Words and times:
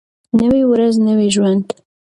نوی 0.39 0.63
ورځ 0.71 0.93
نوی 1.07 1.27
ژوند. 1.35 1.65